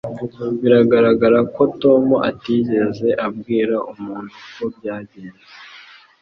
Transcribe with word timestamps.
Biragaragara 0.61 1.39
ko 1.53 1.61
Tom 1.81 2.05
atigeze 2.29 3.07
abwira 3.25 3.75
umuntu 3.91 4.31
uko 4.41 4.63
byagenze 4.77 5.45